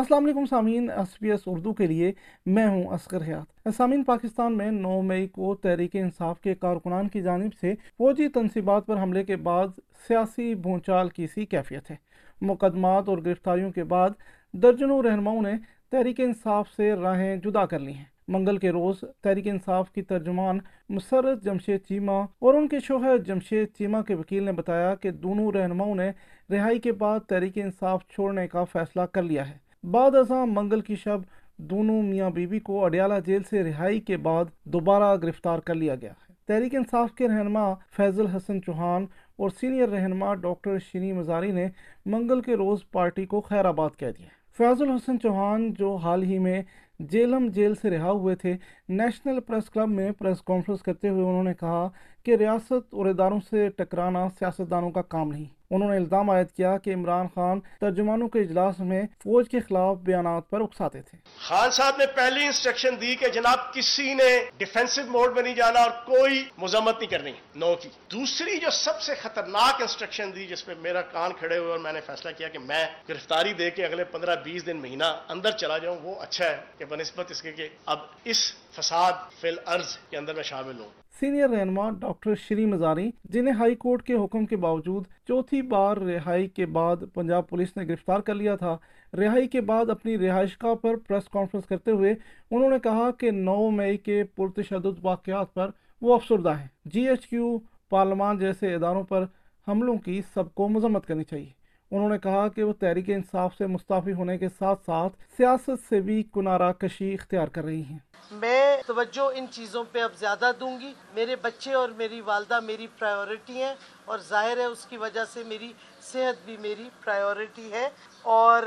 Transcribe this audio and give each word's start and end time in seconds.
السلام 0.00 0.24
علیکم 0.24 0.44
سامعین، 0.46 0.90
ایس 0.90 1.18
پی 1.18 1.30
ایس 1.30 1.40
اردو 1.46 1.74
کے 1.74 1.86
لیے 1.86 2.12
میں 2.46 2.66
ہوں 2.66 2.84
اسکر 2.84 3.22
حیات۔ 3.22 3.68
سامعین، 3.76 4.04
پاکستان 4.04 4.56
میں 4.56 4.70
نو 4.70 5.02
مئی 5.02 5.28
کو 5.28 5.54
تحریک 5.54 5.96
انصاف 5.96 6.40
کے 6.40 6.54
کارکنان 6.54 7.08
کی 7.08 7.22
جانب 7.22 7.54
سے 7.60 7.74
فوجی 7.98 8.28
تنصیبات 8.28 8.86
پر 8.86 9.02
حملے 9.02 9.24
کے 9.24 9.36
بعد 9.36 9.68
سیاسی 10.08 10.54
بھونچال 10.54 11.08
کی 11.08 11.26
سی 11.26 11.46
کیفیت 11.46 11.90
ہے۔ 11.90 11.96
مقدمات 12.40 13.08
اور 13.08 13.18
گرفتاریوں 13.18 13.70
کے 13.70 13.84
بعد 13.84 14.10
درجنوں 14.52 15.02
رہنماؤں 15.02 15.42
نے 15.42 15.52
تحریک 15.90 16.20
انصاف 16.20 16.68
سے 16.76 16.92
راہیں 16.92 17.36
جدا 17.36 17.66
کر 17.66 17.78
لی 17.78 17.92
ہیں۔ 17.92 18.04
منگل 18.28 18.58
کے 18.58 18.70
روز 18.70 19.04
تحریک 19.22 19.48
انصاف 19.48 19.92
کی 19.92 20.02
ترجمان 20.02 20.58
مسرت 20.88 21.44
جمشید 21.44 21.80
چیمہ 21.88 22.26
اور 22.38 22.54
ان 22.54 22.68
کے 22.68 22.80
شوہر 22.80 23.18
جمشید 23.18 23.68
چیمہ 23.78 24.02
کے 24.02 24.14
وکیل 24.14 24.42
نے 24.42 24.52
بتایا 24.52 24.94
کہ 24.94 25.10
دونوں 25.10 25.52
رہنماؤں 25.52 25.94
نے 25.94 26.10
رہائی 26.52 26.78
کے 26.78 26.92
بعد 26.92 27.20
تحریک 27.20 27.58
انصاف 27.58 28.06
چھوڑنے 28.08 28.48
کا 28.48 28.64
فیصلہ 28.64 29.02
کر 29.02 29.22
لیا 29.22 29.50
ہے۔ 29.50 29.69
بعد 29.84 30.14
ازاں 30.14 30.46
منگل 30.46 30.80
کی 30.80 30.94
شب 30.94 31.20
دونوں 31.56 32.02
میاں 32.02 32.30
بیوی 32.30 32.58
کو 32.58 32.84
اڈیالہ 32.84 33.14
جیل 33.26 33.42
سے 33.50 33.62
رہائی 33.62 34.00
کے 34.00 34.16
بعد 34.16 34.44
دوبارہ 34.64 35.16
گرفتار 35.22 35.58
کر 35.58 35.74
لیا 35.74 35.94
گیا 35.94 36.10
ہے۔ 36.10 36.32
تحریک 36.46 36.74
انصاف 36.74 37.12
کے 37.12 37.28
رہنما 37.28 37.74
فیضل 37.96 38.26
حسن 38.26 38.62
چوہان 38.62 39.06
اور 39.36 39.50
سینئر 39.50 39.88
رہنما 39.88 40.34
ڈاکٹر 40.34 40.78
شینی 40.78 41.12
مزاری 41.12 41.52
نے 41.52 41.66
منگل 42.06 42.40
کے 42.40 42.56
روز 42.56 42.78
پارٹی 42.90 43.26
کو 43.26 43.40
خیر 43.40 43.64
آباد 43.64 43.90
کہہ 43.96 44.10
دیا 44.18 44.28
فیض 44.58 44.82
الحسن 44.82 45.20
چوہان 45.20 45.72
جو 45.78 45.94
حال 45.96 46.22
ہی 46.22 46.38
میں 46.38 46.62
جیلم 46.98 47.46
جیل 47.46 47.74
سے 47.74 47.90
رہا 47.90 48.10
ہوئے 48.10 48.34
تھے، 48.34 48.56
نیشنل 48.88 49.40
پریس 49.40 49.70
کلب 49.70 49.88
میں 49.88 50.10
پریس 50.18 50.42
کانفرنس 50.42 50.82
کرتے 50.82 51.08
ہوئے 51.08 51.22
انہوں 51.22 51.44
نے 51.44 51.54
کہا 51.54 51.88
کہ 52.24 52.36
ریاست 52.36 52.94
اور 52.94 53.06
اداروں 53.06 53.40
سے 53.50 53.68
ٹکرانا 53.68 54.28
سیاستدانوں 54.38 54.90
کا 54.90 55.02
کام 55.02 55.30
نہیں۔ 55.30 55.59
انہوں 55.70 55.90
نے 55.90 55.96
الزام 55.96 56.30
عائد 56.30 56.46
کیا 56.56 56.78
کہ 56.78 56.94
عمران 56.94 57.26
خان 57.34 57.60
ترجمانوں 57.80 58.28
کے 58.28 58.40
اجلاس 58.40 58.78
میں 58.78 59.02
فوج 59.02 59.48
کے 59.48 59.60
خلاف 59.60 59.96
بیانات 59.96 60.50
پر 60.50 60.60
اکساتے 60.60 61.02
تھے۔ 61.02 61.18
خان 61.38 61.70
صاحب 61.70 61.94
نے 61.98 62.06
پہلی 62.06 62.46
انسٹرکشن 62.46 63.00
دی 63.00 63.14
کہ 63.14 63.28
جناب 63.28 63.74
کسی 63.74 64.14
نے 64.14 64.28
ڈیفینسو 64.56 65.02
موڈ 65.08 65.34
میں 65.34 65.42
نہیں 65.42 65.54
جانا 65.54 65.80
اور 65.80 65.90
کوئی 66.06 66.44
مذمت 66.58 66.98
نہیں 66.98 67.10
کرنی، 67.10 67.32
نو 67.54 67.74
کی۔ 67.74 67.88
دوسری 68.10 68.56
جو 68.56 68.70
سب 68.70 69.00
سے 69.00 69.14
خطرناک 69.14 69.80
انسٹرکشن 69.80 70.34
دی 70.34 70.46
جس 70.46 70.66
پہ 70.66 70.72
میرا 70.80 71.02
کان 71.02 71.32
کھڑے 71.38 71.58
ہوئے 71.58 71.70
اور 71.70 71.78
میں 71.78 71.92
نے 71.92 72.00
فیصلہ 72.06 72.30
کیا 72.38 72.48
کہ 72.48 72.58
میں 72.58 72.86
گرفتاری 73.08 73.52
دے 73.52 73.70
کے 73.70 73.84
اگلے 73.84 74.04
پندرہ 74.04 74.36
بیس 74.44 74.66
دن 74.66 74.76
مہینہ 74.76 75.04
اندر 75.28 75.50
چلا 75.50 75.78
جاؤں، 75.78 75.98
وہ 76.02 76.14
اچھا 76.20 76.44
ہے 76.44 76.56
کہ 76.78 76.84
بنسبت 76.84 77.30
اس 77.30 77.42
کے 77.42 77.52
کہ 77.52 77.68
اب 77.86 77.98
اس 78.24 78.52
فساد 78.72 79.12
فی 79.40 79.48
الارض 79.48 79.96
کے 80.10 80.16
اندر 80.16 80.34
میں 80.34 80.42
شامل 80.42 80.80
ہوں۔ 80.80 80.88
سینئر 81.18 81.48
رہنما 81.48 81.90
ڈاکٹر 81.90 82.34
شری 82.34 82.66
مزاری، 82.66 83.10
جنہیں 83.24 83.54
ہائی 83.54 83.74
کورٹ 83.74 84.02
کے 84.02 84.14
حکم 84.14 84.46
کے 84.46 84.56
باوجود 84.56 85.04
چوتھی 85.28 85.62
بار 85.62 85.96
رہائی 85.96 86.48
کے 86.48 86.66
بعد 86.66 86.96
پنجاب 87.14 87.48
پولیس 87.48 87.76
نے 87.76 87.84
گرفتار 87.88 88.20
کر 88.20 88.34
لیا 88.34 88.56
تھا۔ 88.56 88.76
رہائی 89.12 89.48
کے 89.48 89.60
بعد 89.60 89.90
اپنی 89.90 90.18
رہائش 90.18 90.56
گاہ 90.62 90.74
پر 90.74 90.96
پریس 90.96 91.28
کانفرنس 91.28 91.66
کرتے 91.66 91.90
ہوئے 91.90 92.14
انہوں 92.50 92.70
نے 92.70 92.78
کہا 92.82 93.10
کہ 93.10 93.30
نو 93.30 93.70
مئی 93.70 93.96
کے 93.96 94.24
پرتشدد 94.24 94.98
واقعات 95.02 95.54
پر 95.54 95.70
وہ 96.00 96.14
افسردہ 96.14 96.58
ہیں۔ 96.58 96.68
جی 96.84 97.08
ایچ 97.08 97.26
کیو 97.26 97.58
پارلیمان 97.90 98.38
جیسے 98.38 98.74
اداروں 98.74 99.02
پر 99.02 99.24
حملوں 99.68 99.98
کی 99.98 100.20
سب 100.34 100.54
کو 100.54 100.68
مذمت 100.68 101.06
کرنی 101.06 101.24
چاہیے۔ 101.24 101.59
انہوں 101.90 102.08
نے 102.08 102.18
کہا 102.18 102.48
کہ 102.48 102.62
وہ 102.62 102.72
تحریک 102.72 103.04
انصاف 103.08 103.54
سے 103.58 103.66
مستعفی 103.66 104.12
ہونے 104.12 104.38
کے 104.38 104.48
ساتھ 104.48 104.82
ساتھ 104.86 105.12
سیاست 105.36 105.88
سے 105.88 106.00
بھی 106.00 106.22
کنارہ 106.34 106.72
کشی 106.72 107.14
اختیار 107.14 107.48
کر 107.48 107.64
رہی 107.64 107.82
ہیں۔ 107.82 107.98
میں 108.30 108.76
توجہ 108.86 109.30
ان 109.34 109.46
چیزوں 109.50 109.84
پہ 109.92 110.00
اب 110.00 110.10
زیادہ 110.18 110.50
دوں 110.60 110.80
گی۔ 110.80 110.92
میرے 111.14 111.36
بچے 111.36 111.72
اور 111.72 111.88
میری 111.88 112.20
والدہ 112.20 112.60
میری 112.60 112.86
پرائیورٹی 112.98 113.62
ہیں 113.62 113.74
اور 114.04 114.18
ظاہر 114.18 114.56
ہے 114.56 114.64
اس 114.64 114.86
کی 114.86 114.96
وجہ 114.96 115.24
سے 115.32 115.44
میری 115.44 115.72
صحت 116.02 116.44
بھی 116.44 116.56
میری 116.56 116.88
پرائیورٹی 117.04 117.72
ہے 117.72 117.88
اور 118.22 118.62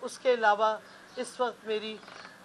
اس 0.00 0.18
کے 0.18 0.34
علاوہ 0.34 0.76
اس 1.16 1.40
وقت 1.40 1.66
میری 1.66 1.96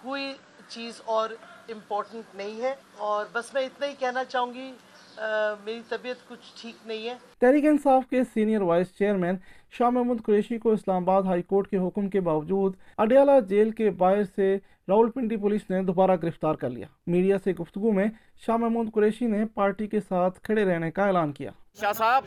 کوئی 0.02 0.32
چیز 0.68 1.00
اور 1.04 1.30
امپورٹنٹ 1.68 2.34
نہیں 2.34 2.60
ہے 2.60 2.74
اور 2.96 3.26
بس 3.32 3.54
میں 3.54 3.62
اتنا 3.62 3.86
ہی 3.86 3.94
کہنا 3.98 4.24
چاہوں 4.24 4.54
گی 4.54 4.72
میری 5.18 5.80
طبیعت 5.88 6.28
کچھ 6.28 6.52
ٹھیک 6.60 6.86
نہیں 6.86 7.08
ہے۔ 7.08 7.14
تحریک 7.40 7.64
انصاف 7.66 8.06
کے 8.10 8.22
senior 8.34 8.60
vice 8.60 8.96
chairman 8.98 9.36
Shah 9.78 9.90
Mahmood 9.90 10.22
Qureshi 10.24 10.58
کو 10.58 10.72
اسلام 10.72 11.02
آباد 11.02 11.22
ہائی 11.22 11.42
کورٹ 11.42 11.68
کے 11.68 11.78
حکم 11.78 12.08
کے 12.10 12.20
باوجود 12.20 12.76
اڈیالہ 12.98 13.38
جیل 13.48 13.70
کے 13.70 13.90
باہر 13.98 14.22
سے 14.36 14.56
راول 14.88 15.10
پنڈی 15.10 15.36
پولیس 15.36 15.68
نے 15.70 15.82
دوبارہ 15.82 16.16
گرفتار 16.22 16.54
کر 16.54 16.70
لیا۔ 16.70 16.86
میڈیا 17.06 17.36
سے 17.44 17.52
گفتگو 17.60 17.92
میں 17.92 18.06
شاہ 18.46 18.56
محمود 18.56 18.92
قریشی 18.94 19.26
نے 19.26 19.44
پارٹی 19.54 19.86
کے 19.86 20.00
ساتھ 20.00 20.40
کھڑے 20.42 20.64
رہنے 20.64 20.90
کا 20.90 21.06
اعلان 21.06 21.32
کیا۔ 21.32 21.50
شاہ 21.80 21.92
صاحب 21.92 22.24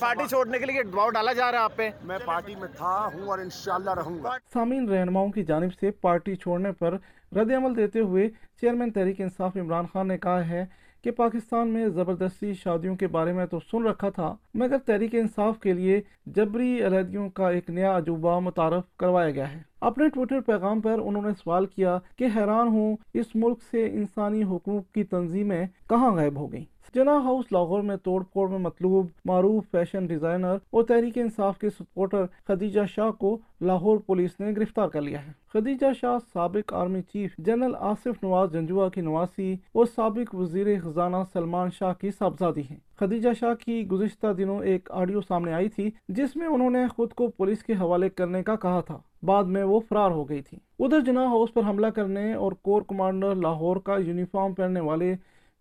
پارٹی 0.00 0.26
چھوڑنے 0.28 0.58
کے 0.58 0.66
لیے 0.66 0.82
دباؤ 0.82 1.10
ڈالا 1.10 1.32
جا 1.32 1.50
رہا 1.52 1.58
ہے 1.58 1.64
آپ 1.64 1.76
پہ؟ 1.76 1.88
میں 2.04 2.18
پارٹی 2.24 2.54
میں 2.54 2.68
تھا 2.76 2.94
ہوں 3.14 3.28
اور 3.28 3.38
انشاءاللہ 3.38 3.94
رہوں 3.94 4.22
گا۔ 4.24 4.36
سامعین 4.52 4.88
رہنماؤں 4.88 5.28
کی 5.32 5.44
جانب 5.44 5.74
سے 5.80 5.90
پارٹی 6.00 6.36
چھوڑنے 6.36 6.72
پر 6.72 6.96
رد 7.36 7.50
عمل 7.56 7.76
دیتے 7.76 8.00
ہوئے 8.00 8.28
چیئرمین 8.60 8.90
تحریک 8.90 9.20
انصاف 9.20 9.56
عمران 9.56 9.86
خان 9.92 10.08
نے 10.08 10.18
کہا 10.18 10.48
ہے 10.48 10.64
کہ 11.02 11.10
پاکستان 11.10 11.68
میں 11.68 11.88
زبردستی 11.88 12.54
شادیوں 12.54 12.96
کے 12.96 13.06
بارے 13.06 13.32
میں 13.32 13.46
تو 13.46 13.58
سن 13.70 13.86
رکھا 13.86 14.10
تھا، 14.10 14.34
مگر 14.54 14.78
تحریک 14.78 15.14
انصاف 15.14 15.58
کے 15.60 15.72
لیے 15.72 16.00
جبری 16.26 16.84
علیحدگیوں 16.84 17.28
کا 17.30 17.50
ایک 17.50 17.70
نیا 17.70 17.96
عجوبہ 17.96 18.40
متعارف 18.40 18.96
کروایا 18.96 19.30
گیا 19.30 19.52
ہے۔ 19.52 19.62
اپنے 19.80 20.08
ٹویٹر 20.08 20.40
پیغام 20.40 20.80
پر 20.80 21.00
انہوں 21.04 21.22
نے 21.22 21.32
سوال 21.44 21.66
کیا 21.66 21.98
کہ 22.16 22.26
حیران 22.36 22.68
ہوں، 22.68 22.96
اس 23.14 23.26
ملک 23.34 23.62
سے 23.70 23.86
انسانی 23.86 24.42
حقوق 24.42 24.94
کی 24.94 25.04
تنظیمیں 25.04 25.66
کہاں 25.88 26.12
غائب 26.12 26.36
ہو 26.36 26.52
گئیں؟ 26.52 26.71
جناح 26.94 27.18
ہاؤس 27.18 27.52
لاہور 27.52 27.82
میں 27.82 27.96
توڑ 27.96 28.24
پھوڑ 28.32 28.48
میں 28.48 28.58
مطلوب، 28.58 29.06
معروف 29.24 29.70
فیشن 29.70 30.06
ڈیزائنر 30.06 30.56
اور 30.70 30.82
تحریک 30.82 31.18
انصاف 31.18 31.58
کے 31.58 31.70
سپورٹر 31.70 32.24
خدیجہ 32.46 32.80
شاہ 32.88 33.10
کو 33.10 33.38
لاہور 33.60 33.98
پولیس 33.98 34.40
نے 34.40 34.50
گرفتار 34.56 34.88
کر 34.88 35.00
لیا 35.00 35.26
ہے۔ 35.26 35.32
خدیجہ 35.52 35.86
شاہ 36.00 36.18
سابق 36.32 36.72
army 36.72 37.02
chief 37.02 37.36
general 37.38 37.74
Asif 37.80 38.22
Nawaz 38.22 38.52
Janjua 38.52 38.88
کی 38.88 39.00
نواسی 39.00 39.56
اور 39.72 39.86
سابق 39.96 40.34
وزیر 40.34 40.66
خزانہ 40.84 41.16
سلمان 41.32 41.68
شاہ 41.78 41.92
کی 42.00 42.10
صاحبزادی 42.10 42.62
ہیں۔ 42.70 42.76
خدیجہ 43.00 43.28
شاہ 43.40 43.54
کی 43.54 43.86
گزشتہ 43.86 44.26
دنوں 44.26 44.62
ایک 44.62 44.88
آڈیو 44.92 45.20
سامنے 45.20 45.52
آئی 45.52 45.68
تھی، 45.68 45.90
جس 46.08 46.36
میں 46.36 46.46
انہوں 46.46 46.70
نے 46.70 46.86
خود 46.96 47.12
کو 47.12 47.28
پولیس 47.28 47.64
کے 47.64 47.72
حوالے 47.72 48.08
کرنے 48.08 48.42
کا 48.42 48.56
کہا 48.56 48.80
تھا۔ 48.80 48.98
بعد 49.22 49.44
میں 49.44 49.64
وہ 49.64 49.80
فرار 49.88 50.10
ہو 50.10 50.28
گئی 50.28 50.42
تھی۔ 50.42 50.58
ادھر 50.78 51.00
جناح 51.00 51.26
ہاؤس 51.26 51.54
پر 51.54 51.62
حملہ 51.62 51.86
کرنے 51.86 52.34
اور 52.34 52.52
کور 52.52 52.82
کمانڈر 52.82 53.34
لاہور 53.34 53.76
کا 53.76 53.96
یونیفارم 53.96 54.54
پہننے 54.54 54.80
والے 54.80 55.14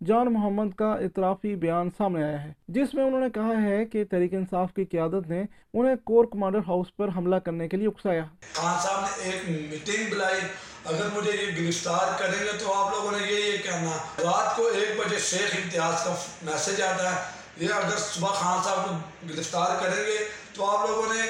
جان 0.07 0.33
محمد 0.33 0.75
کا 0.75 0.93
اطرافی 0.93 1.55
بیان 1.55 1.89
سامنے 1.97 2.23
آیا 2.23 2.43
ہے، 2.43 2.53
جس 2.67 2.93
میں 2.93 3.03
انہوں 3.03 3.19
نے 3.19 3.29
کہا 3.29 3.61
ہے 3.63 3.85
کہ 3.85 4.03
تحریک 4.05 4.33
انصاف 4.33 4.73
کی 4.73 4.85
قیادت 4.85 5.27
نے 5.27 5.43
انہیں 5.73 5.95
کور 6.03 6.25
کمانڈر 6.31 6.59
ہاؤس 6.67 6.95
پر 6.95 7.07
حملہ 7.17 7.35
کرنے 7.35 7.67
کے 7.67 7.77
لیے 7.77 7.87
اکسایا۔ 7.87 8.25
خان 8.53 8.81
صاحب 8.83 9.01
نے 9.01 9.31
ایک 9.31 9.49
میٹنگ 9.49 10.09
بلائی۔ 10.09 10.39
اگر 10.85 11.07
مجھے 11.13 11.31
یہ 11.31 11.65
گرفتار 11.65 12.19
کریں 12.19 12.45
گے 12.45 12.57
تو 12.59 12.73
آپ 12.73 12.93
لوگوں 12.93 13.11
نے 13.11 13.31
یہ 13.31 13.45
یہ 13.45 13.57
کہنا، 13.57 13.91
رات 14.23 14.55
کو 14.55 14.67
ایک 14.67 14.99
بجے 14.99 15.19
شیخ 15.19 15.55
امتیاز 15.63 16.03
کا 16.03 16.15
میسج 16.41 16.81
آتا 16.81 17.15
ہے۔ 17.15 17.21
یہ 17.57 17.73
اگر 17.73 17.97
صبح 17.97 18.29
خان 18.29 18.63
صاحب 18.63 18.85
کو 18.85 18.95
گرفتار 19.29 19.81
کریں 19.81 20.03
گے 20.03 20.17
تو 20.53 20.65
آپ 20.65 20.89
لوگوں 20.89 21.13
نے 21.13 21.21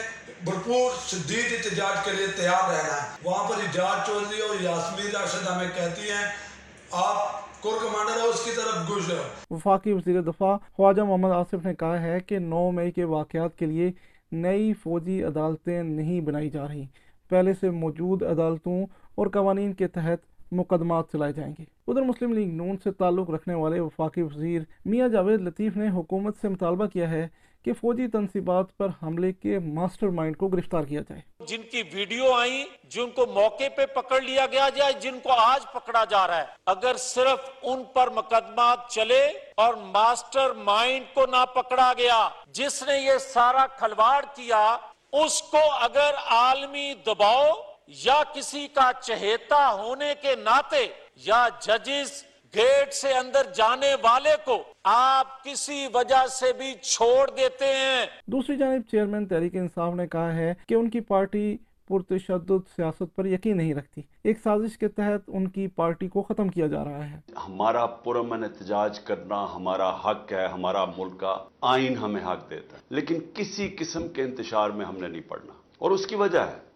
بھرپور 0.44 0.92
شدید 1.08 1.46
احتجاج 1.52 2.06
کے 2.06 2.12
لیے 2.12 2.28
تیار 2.28 2.70
رہنا 2.70 3.04
ہے۔ 3.04 3.10
وہاں 3.24 3.50
پر 3.50 3.56
اجاز 3.56 4.08
چودھری 4.08 4.42
اور 4.42 4.56
یاسمین 4.62 5.12
راشد 5.12 5.48
ہمیں 5.48 5.68
کہتی 5.76 6.02
ہیں 6.02 6.51
آپ 6.94 7.66
وفاقی 9.52 9.94
وزیر 9.94 10.22
دفاع 10.22 10.58
خواجہ 10.74 11.02
محمد 11.02 11.30
آصف 11.30 11.66
نے 11.66 11.76
کہا 11.76 12.02
ہے 12.02 12.20
کہ 12.20 12.40
نو 12.40 12.72
مئی 12.72 12.92
کے 12.92 13.04
واقعات 13.04 13.58
کے 13.58 13.66
لیے 13.66 13.92
نئی 14.32 14.74
فوجی 14.74 15.24
عدالتیں 15.24 15.84
نہیں 15.84 16.22
بنائی 16.22 16.50
جا 16.50 16.68
رہی۔ 16.68 16.86
پہلے 17.30 17.54
سے 17.54 17.70
موجود 17.70 18.24
عدالتوں 18.24 18.86
اور 19.16 19.28
قوانین 19.28 19.74
کے 19.74 19.88
تحت 19.88 20.52
مقدمات 20.52 21.12
چلائے 21.12 21.34
جائیں 21.34 21.54
گے۔ 21.60 21.64
ادھر 21.88 22.02
مسلم 22.02 22.34
لیگ 22.34 22.54
نون 22.54 22.76
سے 22.84 22.92
تعلق 22.92 23.30
رکھنے 23.30 23.54
والے 23.54 23.80
وفاقی 23.80 24.22
وزیر 24.22 24.62
میاں 24.86 25.08
جاوید 25.08 25.42
لطیف 25.42 25.78
نے 25.78 25.90
حکومت 25.90 26.36
سے 26.42 26.50
مطالبہ 26.50 26.86
کیا 26.86 27.10
ہے 27.10 27.28
کہ 27.66 27.74
فوجی 27.74 28.08
تنصیبات 28.08 28.66
پر 28.78 28.88
حملے 29.04 29.32
کے 29.34 29.60
ماسٹر 29.60 30.08
مائنڈ 30.10 30.38
کو 30.38 30.48
گرفتار 30.48 30.84
کیا 30.84 31.02
جائے۔ 31.10 31.22
جن 31.46 31.62
کی 31.72 31.84
ویڈیو 31.94 32.32
آئی 32.34 32.64
جن 32.90 33.10
کو 33.10 33.26
موقع 33.26 33.68
پہ 33.76 33.86
پکڑ 33.86 34.22
لیا 34.22 34.46
گیا 34.52 34.70
جائے، 34.76 34.94
جن 34.94 35.20
کو 35.24 35.32
آج 35.32 35.66
پکڑا 35.74 36.04
جا 36.06 36.26
رہا 36.28 36.38
ہے، 36.38 36.46
اگر 36.66 36.98
صرف 36.98 37.50
ان 37.62 37.84
پر 37.94 38.10
مقدمات 38.10 38.88
چلے 38.90 39.22
اور 39.56 39.74
ماسٹر 39.74 40.54
مائنڈ 40.64 41.06
کو 41.14 41.26
نہ 41.26 41.46
پکڑا 41.56 41.92
گیا، 41.98 42.30
جس 42.54 42.82
نے 42.84 42.98
یہ 42.98 43.18
سارا 43.18 43.66
کھلواڑ 43.78 44.24
کیا، 44.36 44.78
اس 45.14 45.42
کو 45.42 45.62
اگر 45.82 46.16
عالمی 46.30 46.94
دباؤ 47.06 47.48
یا 48.02 48.22
کسی 48.34 48.68
کا 48.68 48.92
چہیتا 49.02 49.58
ہونے 49.74 50.14
کے 50.22 50.36
ناطے 50.36 50.86
یا 51.16 51.48
ججز 51.62 52.12
گیٹ 52.56 52.94
سے 52.94 53.14
اندر 53.14 53.54
جانے 53.56 53.96
والے 54.02 54.30
کو 54.46 54.64
آپ 54.84 55.44
کسی 55.44 55.88
وجہ 55.94 56.28
سے 56.28 56.54
بھی 56.54 56.74
چھوڑ 56.82 57.30
دیتے 57.38 57.66
ہیں۔ 57.66 58.06
دوسری 58.26 58.58
جانب 58.58 58.82
چیئرمین 58.92 59.26
تحریک 59.26 59.56
انصاف 59.56 59.94
نے 59.94 60.08
کہا 60.08 60.36
ہے 60.36 60.54
کہ 60.68 60.76
ان 60.76 60.90
کی 60.90 61.00
پارٹی 61.00 61.58
پرتشدد 61.88 62.70
سیاست 62.76 63.16
پر 63.16 63.26
یقین 63.26 63.58
نہیں 63.58 63.74
رکھتی۔ 63.74 64.02
ایک 64.24 64.38
سازش 64.44 64.78
کے 64.78 64.88
تحت 64.88 65.22
ان 65.28 65.48
کی 65.48 65.68
پارٹی 65.68 66.08
کو 66.08 66.22
ختم 66.22 66.48
کیا 66.48 66.68
جا 66.68 66.84
رہا 66.84 67.10
ہے۔ 67.10 67.20
ہمارا 67.48 67.86
پرامن 67.86 68.44
احتجاج 68.44 69.00
کرنا 69.00 69.46
ہمارا 69.56 69.96
حق 69.96 70.34
ہے 70.34 70.48
ہمارا 70.48 70.86
ملک 70.86 71.20
کا 71.20 71.38
آئین 71.62 71.98
ہمیں 71.98 72.24
حق 72.24 72.50
دیتا 72.50 72.78
ہے 72.78 72.82
لیکن 72.90 73.20
کسی 73.34 73.76
قسم 73.80 74.08
کے 74.08 74.22
انتشار 74.22 74.70
میں 74.70 74.86
ہم 74.86 74.98
نے 74.98 75.08
نہیں 75.08 75.30
پڑھنا۔ 75.30 75.54
اور 75.78 75.92
اس 75.92 76.08
کی 76.08 76.16
وجہ 76.16 76.40
ہے 76.40 76.72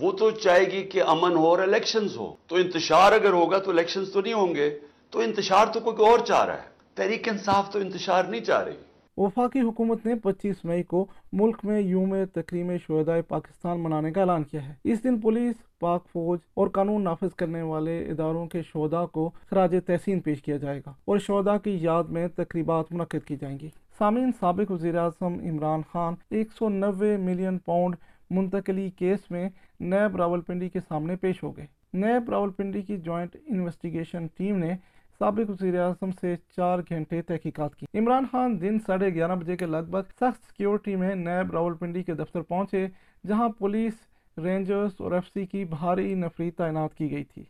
وہ 0.00 0.12
تو 0.12 0.30
چاہے 0.30 0.60
گی 0.60 0.82
کہ 0.82 1.02
امن 1.02 1.36
ہو 1.36 1.46
اور 1.46 1.58
الیکشنز 1.58 2.16
ہو۔ 2.16 2.34
تو 2.46 2.56
انتشار 2.56 3.12
اگر 3.12 3.32
ہوگا 3.32 3.58
تو 3.58 3.70
الیکشنز 3.70 4.12
تو 4.12 4.20
نہیں 4.20 4.32
ہوں 4.32 4.54
گے۔ 4.54 4.78
تو 5.10 5.20
انتشار 5.20 5.66
تو 5.66 5.80
کوئی 5.80 5.96
اور 5.96 6.18
چاہ 6.18 6.44
رہا 6.44 6.54
ہے۔ 6.54 6.68
تحریک 6.94 7.28
انصاف 7.28 7.70
تو 7.70 7.78
انتشار 7.78 8.24
نہیں 8.24 8.40
چاہ 8.40 8.62
رہی۔ 8.62 8.72
وفاقی 9.16 9.60
حکومت 9.60 10.06
نے 10.06 10.14
پچیس 10.14 10.64
مئی 10.64 10.82
کو 10.82 11.06
ملک 11.32 11.56
میں 11.62 11.80
یوم 11.80 12.16
تقریم 12.34 12.76
شہدائے 12.76 13.22
پاکستان 13.22 13.80
منانے 13.80 14.12
کا 14.12 14.20
اعلان 14.20 14.42
کیا 14.42 14.68
ہے۔ 14.68 14.74
اس 14.84 15.04
دن 15.04 15.20
پولیس، 15.20 15.54
پاک 15.78 16.04
فوج 16.04 16.38
اور 16.54 16.68
قانون 16.68 17.04
نافذ 17.04 17.34
کرنے 17.34 17.62
والے 17.62 18.10
اداروں 18.10 18.46
کے 18.46 18.62
شہداء 18.62 19.04
کو 19.04 19.30
خراج 19.50 19.74
تحسین 19.86 20.20
پیش 20.20 20.42
کیا 20.42 20.56
جائے 20.56 20.80
گا 20.86 20.92
اور 21.04 21.18
شہداء 21.18 21.56
کی 21.56 21.78
یاد 21.80 22.04
میں 22.04 22.28
تقریبات 22.28 22.84
منعقد 22.90 23.26
کی 23.26 23.36
جائیں 23.36 23.58
گی۔ 23.60 23.68
سامین 23.98 24.30
سابق 24.40 24.70
وزیراعظم 24.70 25.34
عمران 25.34 25.80
خان، 25.92 26.14
ایک 26.30 26.48
سو 26.58 26.68
نوے 26.68 27.16
ملین 27.16 27.58
پاؤنڈ 27.58 27.96
منتقلی 28.30 28.90
کیس 28.90 29.30
میں 29.30 29.48
نیب 29.80 30.16
راول 30.16 30.40
پنڈی 30.40 30.68
کے 30.68 30.80
سامنے 30.88 31.16
پیش 31.16 31.42
ہو 31.42 31.56
گئے۔ 31.56 31.66
نیب 31.92 32.30
راول 32.30 32.50
پنڈی 32.50 32.82
کی 32.82 32.96
جوائنٹ 32.96 33.36
انویسٹیگیشن 33.46 34.26
ٹیم 34.36 34.58
نے 34.58 34.74
سابق 35.18 35.50
وزیر 35.50 35.80
اعظم 35.80 36.10
سے 36.20 36.34
چار 36.56 36.78
گھنٹے 36.88 37.22
تحقیقات 37.22 37.76
کی۔ 37.76 37.86
عمران 37.98 38.24
خان 38.32 38.60
دن 38.60 38.78
ساڑھے 38.86 39.14
گیارہ 39.14 39.34
بجے 39.34 39.56
کے 39.56 39.66
لگ 39.66 39.90
بھگ 39.90 40.10
سخت 40.10 40.44
سیکیورٹی 40.46 40.96
میں 40.96 41.14
نیب 41.14 41.52
راول 41.52 41.74
پنڈی 41.74 42.02
کے 42.02 42.14
دفتر 42.14 42.40
پہنچے، 42.40 42.86
جہاں 43.26 43.48
پولیس، 43.48 43.92
رینجرز 44.38 44.90
اور 44.98 45.12
ایف 45.12 45.26
سی 45.26 45.46
کی 45.46 45.64
بھاری 45.64 46.14
نفری 46.14 46.50
تعینات 46.50 46.94
کی 46.94 47.10
گئی 47.10 47.24
تھی۔ 47.24 47.42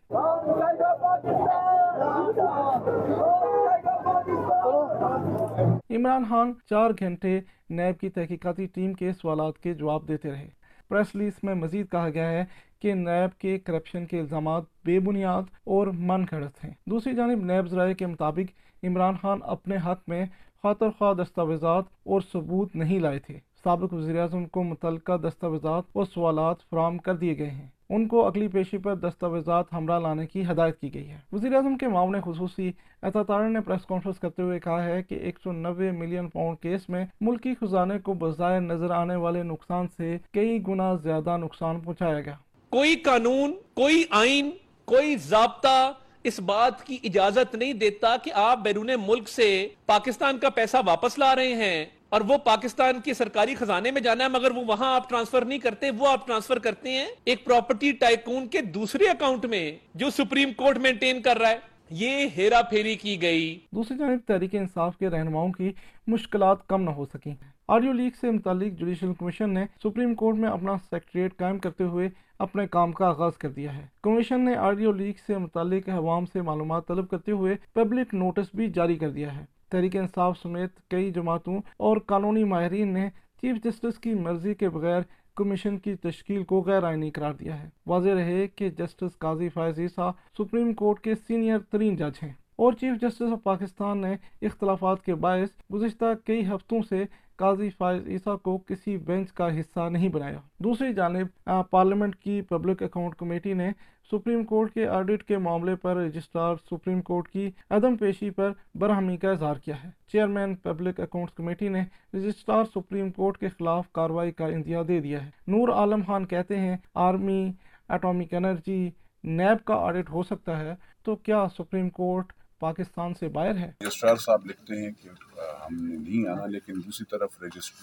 عمران 5.97 6.25
خان 6.29 6.53
چار 6.71 6.91
گھنٹے 6.99 7.41
نیب 7.71 8.01
کی 8.01 8.09
تحقیقاتی 8.09 8.67
ٹیم 8.67 8.93
کے 8.93 9.13
سوالات 9.13 9.59
کے 9.59 9.75
جواب 9.75 10.09
دیتے 10.09 10.31
رہے۔ 10.31 10.60
پریس 10.91 11.15
لیس 11.15 11.33
میں 11.43 11.55
مزید 11.55 11.91
کہا 11.91 12.09
گیا 12.15 12.31
ہے 12.31 12.45
کہ 12.81 12.95
نیب 12.95 13.41
کے 13.41 13.59
کرپشن 13.59 14.07
کے 14.07 14.21
الزامات 14.21 14.63
بے 14.85 15.01
بنیاد 15.01 15.43
اور 15.65 15.87
من 15.87 16.25
گھڑت 16.31 16.65
ہیں۔ 16.65 16.71
دوسری 16.87 17.15
جانب 17.15 17.45
نیب 17.45 17.67
ذرائع 17.67 17.95
کے 17.95 18.07
مطابق 18.07 18.85
عمران 18.85 19.15
خان 19.23 19.39
اپنے 19.43 19.77
حق 19.77 20.09
میں 20.09 20.27
خاطر 20.63 20.91
خواہ 20.99 21.15
دستاویزات 21.15 21.85
اور 22.05 22.21
ثبوت 22.33 22.77
نہیں 22.77 22.99
لائے 22.99 23.19
تھے۔ 23.19 23.39
سابق 23.65 23.93
وزیر 23.93 24.21
اعظم 24.21 24.45
کو 24.47 24.63
متعلقہ 24.63 25.17
دستاویزات 25.17 25.83
اور 25.93 26.05
سوالات 26.05 26.57
فراہم 26.71 26.99
کر 26.99 27.17
دیے 27.17 27.39
گئے 27.39 27.51
ہیں۔ 27.51 27.69
ان 27.91 28.09
کو 28.09 28.27
اگلی 28.27 28.49
پیشی 28.49 28.79
پر 28.79 28.95
دستاویزات 28.95 29.65
ہمراہ 29.73 29.99
لانے 29.99 30.27
کی 30.27 30.43
ہدایت 30.43 30.81
کی 30.81 30.95
گئی 30.95 31.11
ہے۔ 31.11 31.19
وزیر 31.33 31.55
اعظم 31.55 31.77
کے 31.77 31.89
معاون 31.89 32.21
خصوصی 32.25 32.73
اعتار 33.03 33.49
نے 33.49 33.61
پریس 33.61 33.87
کانفرنس 33.87 34.19
کرتے 34.19 34.43
ہوئے 34.43 34.61
کہا 34.61 34.85
ہے 34.85 35.03
کہ 35.03 35.15
ایک 35.15 35.39
سو 35.45 35.53
نوے 35.53 35.91
ملین 35.91 36.29
پاؤنڈ 36.29 36.63
کیس 36.63 36.89
میں 36.89 37.07
ملکی 37.21 37.55
خزانے 37.61 37.99
کو 37.99 38.15
بظاہر 38.15 38.61
نظر 38.61 38.91
آنے 38.91 39.17
والے 39.17 39.43
نقصان 39.43 39.87
سے 39.97 40.19
کئی 40.33 40.63
گنا 40.69 40.95
زیادہ 40.95 41.37
نقصان 41.37 41.81
پہنچایا 41.81 42.21
گیا۔ 42.21 42.35
کوئی 42.71 42.97
قانون، 42.97 43.55
کوئی 43.75 44.05
آئین، 44.11 44.51
کوئی 44.85 45.17
ضابطہ 45.17 45.93
اس 46.25 46.41
بات 46.41 46.85
کی 46.85 46.99
اجازت 47.05 47.55
نہیں 47.55 47.73
دیتا 47.73 48.17
کہ 48.25 48.31
آپ 48.35 48.59
بیرون 48.63 48.91
ملک 49.07 49.29
سے 49.29 49.69
پاکستان 49.87 50.39
کا 50.39 50.51
پیسہ 50.51 50.77
واپس 50.87 51.19
لا 51.19 51.37
رہے 51.37 51.55
ہیں۔ 51.55 51.85
اور 52.11 52.21
وہ 52.21 52.39
پاکستان 52.39 53.01
کے 53.05 53.15
سرکاری 53.15 53.55
خزانے 53.55 53.91
میں 53.91 54.01
جانا 54.01 54.25
ہے، 54.25 54.29
مگر 54.29 54.51
وہ 54.51 54.65
وہاں 54.67 54.95
آپ 54.95 55.09
ٹرانسفر 55.09 55.45
نہیں 55.45 55.59
کرتے، 55.59 55.91
وہ 55.91 56.09
آپ 56.09 56.27
ٹرانسفر 56.27 56.59
کرتے 56.59 56.91
ہیں 56.91 57.07
ایک 57.25 57.45
پراپرٹی 57.45 57.93
ٹائکون 57.93 58.49
کے 58.49 58.61
دوسرے 58.61 59.05
اکاؤنٹ 59.05 59.45
میں 59.45 59.79
جو 59.95 60.11
سپریم 60.11 60.53
کورٹ 60.57 60.79
مینٹین 60.79 61.23
کر 61.23 61.39
رہا 61.39 61.51
ہے۔ 61.51 61.59
یہ 61.91 62.29
ہیرا 62.37 62.63
پھیری 62.63 62.95
کی 62.95 63.23
گئی۔ 63.23 63.59
دوسری 63.71 63.99
جانب 63.99 64.19
تحریک 64.27 64.55
انصاف 64.55 64.97
کے 64.97 65.09
رہنماؤں 65.09 65.53
کی 65.53 65.73
مشکلات 66.07 66.67
کم 66.67 66.83
نہ 66.83 66.91
ہو 66.91 67.05
سکیں۔ 67.05 67.35
آڈیو 67.69 67.93
لیگ 67.93 68.11
سے 68.21 68.31
متعلق 68.31 68.73
جوڈیشل 68.73 69.15
کمیشن 69.15 69.55
نے 69.55 69.65
سپریم 69.83 70.15
کورٹ 70.15 70.37
میں 70.37 70.49
اپنا 70.49 70.77
سیکٹریٹ 70.91 71.37
قائم 71.37 71.59
کرتے 71.59 71.85
ہوئے 71.85 72.09
اپنے 72.39 72.67
کام 72.67 72.93
کا 72.93 73.07
آغاز 73.07 73.39
کر 73.39 73.49
دیا 73.49 73.77
ہے۔ 73.77 73.87
کمیشن 74.03 74.45
نے 74.45 74.57
آڈیو 74.57 74.93
لیگ 74.93 75.13
سے 75.27 75.39
متعلق 75.39 75.89
عوام 75.89 76.27
سے 76.27 76.43
معلومات 76.43 76.87
طلب 76.89 77.09
کرتے 77.09 77.33
ہوئے 77.33 77.57
پبلک 77.73 78.15
نوٹس 78.15 78.47
بھی 78.55 78.69
جاری 78.69 78.97
کر 78.97 79.11
دیا 79.11 79.37
ہے۔ 79.37 79.45
تحریک 79.71 79.97
انصاف 79.97 80.39
سمیت 80.43 80.91
کئی 80.91 81.11
جماعتوں 81.11 81.61
اور 81.77 81.97
قانونی 82.07 82.45
ماہرین 82.45 82.89
نے 82.89 83.09
چیف 83.43 83.57
جسٹس 83.65 83.99
کی 83.99 84.15
مرضی 84.15 84.55
کے 84.55 84.69
بغیر 84.69 85.01
کمیشن 85.37 85.79
کی 85.79 85.95
تشکیل 85.95 86.45
کو 86.45 86.63
غیر 86.63 86.83
آئینی 86.83 87.11
قرار 87.11 87.33
دیا 87.33 87.63
ہے۔ 87.63 87.69
واضح 87.87 88.09
رہے 88.09 88.47
کہ 88.49 88.69
justice 88.69 89.19
Qazi 89.19 89.49
Faez 89.49 89.79
Isa 89.79 90.11
supreme 90.39 90.73
court 90.73 91.01
کے 91.01 91.15
سینئر 91.15 91.59
ترین 91.59 91.97
جج 91.97 92.19
ہیں۔ 92.23 92.33
اور 92.61 92.73
چیف 92.73 93.01
جسٹس 93.01 93.23
آف 93.23 93.43
پاکستان 93.43 93.99
نے 93.99 94.15
اختلافات 94.43 95.05
کے 95.05 95.15
باعث 95.15 95.49
گزشتہ 95.75 96.05
کئی 96.25 96.47
ہفتوں 96.47 96.81
سے 96.89 97.05
قاضی 97.37 97.69
فائز 97.71 98.09
عیسیٰ 98.09 98.37
کو 98.39 98.57
کسی 98.59 98.97
بینچ 98.97 99.33
کا 99.33 99.49
حصہ 99.61 99.89
نہیں 99.91 100.09
بنایا۔ 100.09 100.39
دوسری 100.59 100.93
جانب 100.95 101.51
پارلیمنٹ 101.71 102.17
کی 102.17 102.41
پبلک 102.43 102.83
اکاؤنٹ 102.83 103.15
کمیٹی 103.15 103.53
نے 103.53 103.71
سپریم 104.11 104.45
کورٹ 104.45 104.73
کے 104.75 104.87
آڈٹ 104.89 105.23
کے 105.23 105.39
معاملے 105.39 105.77
پر 105.77 105.97
رجسٹرار 105.97 106.57
سپریم 106.71 107.01
کورٹ 107.03 107.29
کی 107.29 107.51
عدم 107.71 107.97
پیشی 107.97 108.31
پر 108.31 108.53
برہمی 108.75 109.17
کا 109.17 109.31
اظہار 109.31 109.57
کیا 109.57 109.75
ہے۔ 109.85 109.89
چیئرمین 110.13 110.55
پبلک 110.55 111.01
اکاؤنٹس 111.01 111.35
کمیٹی 111.35 111.69
نے 111.69 111.83
رجسٹرار 112.15 112.65
سپریم 112.75 113.11
کورٹ 113.11 113.39
کے 113.39 113.49
خلاف 113.49 113.91
کارروائی 113.93 114.33
کا 114.33 114.47
اندیا 114.47 114.83
دے 114.89 115.01
دیا 115.01 115.25
ہے۔ 115.25 115.31
نور 115.47 115.69
عالم 115.69 116.03
خان 116.07 116.27
کہتے 116.27 116.59
ہیں، 116.59 116.77
آرمی، 117.07 117.53
اٹامک 117.89 118.35
انرجی، 118.35 118.91
نیب 119.25 119.65
کا 119.65 119.75
آڈٹ 119.75 120.11
ہو 120.11 120.23
سکتا 120.23 120.59
ہے، 120.61 120.75
تو 121.05 121.17
کیا 121.17 121.47
سپریم 121.59 121.89
کورٹ 121.91 122.33
پاکستان 122.61 123.15
سے 123.15 123.29
باہر 123.29 123.57
ہے۔ 123.57 123.71
رجسٹرار 123.81 124.17
صاحب 124.17 124.47
لکھتے 124.47 124.75
ہیں 124.83 124.91
کہ 125.03 125.09
ہم 125.39 125.75
نے 125.85 125.97
نہیں 125.97 126.29
آنا، 126.29 126.47
لیکن 126.47 126.73
دوسری 126.87 127.05
طرف 127.11 127.31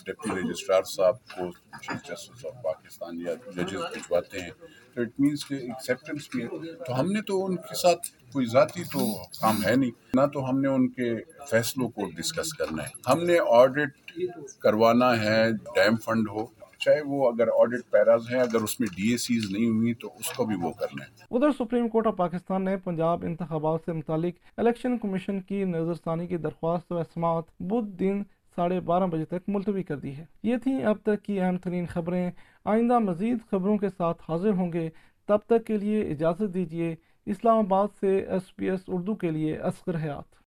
ڈپٹی 0.06 0.41
رجسٹرار 0.41 0.83
صاحب 0.83 1.15
کو 1.25 1.51
چیف 1.81 2.03
جسٹس 2.07 2.45
آف 2.45 2.63
پاکستان 2.63 3.21
یا 3.21 3.33
ججز 3.56 3.75
بھجواتے 3.75 4.41
ہیں۔ 4.41 4.50
تو 4.94 5.01
اٹ 5.01 5.09
مینس 5.19 5.45
کہ 5.45 5.53
ایکسیپٹنس 5.53 6.35
میں، 6.35 6.47
تو 6.88 7.00
ہم 7.00 7.12
نے 7.12 7.21
تو 7.21 7.45
ان 7.45 7.56
کے 7.56 7.75
ساتھ 7.75 8.07
کوئی 8.33 8.45
ذاتی 8.45 8.83
تو 8.83 9.24
کام 9.41 9.65
ہے 9.65 9.75
نہیں۔ 9.75 9.91
نہ 10.13 10.25
تو 10.33 10.50
ہم 10.50 10.59
نے 10.62 10.68
ان 10.68 10.88
کے 10.88 11.15
فیصلوں 11.50 11.89
کو 11.89 12.01
ڈسکس 12.15 12.53
کرنا 12.53 12.83
ہے۔ 12.83 13.12
ہم 13.12 13.23
نے 13.23 13.38
آڈٹ 13.50 14.12
کروانا 14.59 15.23
ہے 15.23 15.51
ڈیم 15.51 15.95
فنڈ 15.95 16.30
ہو۔ 16.30 16.67
چاہے 16.88 17.01
وہ 17.06 17.28
اگر 17.30 17.48
آڈٹ 17.60 17.92
پیراز 17.92 18.34
ہیں، 18.34 18.39
اگر 18.39 18.62
اس 18.62 18.80
میں 18.80 18.88
ڈی 18.98 19.12
اے 19.12 19.18
سیز 19.18 19.51
نہیں 19.51 19.69
ہوئی 19.69 19.94
تو 19.94 20.07
اس 20.19 20.30
کو 20.30 20.45
بھی 20.45 20.56
وہ 20.56 20.72
کر 20.72 20.86
لیں۔ 20.94 21.06
ادھر 21.31 21.51
سپریم 21.51 21.88
کورٹ 21.88 22.07
آف 22.07 22.16
پاکستان 22.18 22.66
نے 22.66 22.78
پنجاب 22.78 23.26
انتخابات 23.26 23.80
سے 23.85 23.94
متعلق 23.94 24.33
الیکشن 24.57 24.97
کمیشن 24.97 25.42
کی 25.42 25.64
نظر 25.64 25.94
ثانی 25.94 26.28
کی 26.28 26.38
درخواست 26.38 26.92
و 26.92 26.97
اسماعت 26.97 27.44
بدھ 27.59 27.92
دن 28.00 28.23
ساڑھے 28.56 28.80
بارہ 28.80 29.04
بجے 29.04 29.26
تک 29.26 29.44
ملتوی 29.47 29.83
کر 29.83 29.97
دی 29.97 30.16
ہے۔ 30.16 30.26
یہ 30.44 30.56
تھیں 30.57 30.83
اب 30.83 30.97
تک 31.04 31.23
کی 31.23 31.40
اہم 31.40 31.57
ترین 31.57 31.85
خبریں۔ 31.85 32.31
آئندہ 32.66 33.00
مزید 33.00 33.38
خبروں 33.52 33.78
کے 33.78 33.90
ساتھ 33.90 34.23
حاضر 34.30 34.50
ہوں 34.50 34.73
گے۔ 34.73 34.90
تب 35.28 35.38
تک 35.38 35.66
کے 35.66 35.78
لیے 35.78 36.02
اجازت 36.02 36.54
دیجیے، 36.54 36.95
اسلام 37.26 37.57
آباد 37.57 37.88
سے 38.00 38.18
ایس 38.18 38.56
پی 38.56 38.69
ایس 38.69 38.80
اردو 38.88 39.16
کے 39.16 39.31
لیے 39.31 39.57
اسکر 39.57 39.95
حیات۔ 39.95 40.46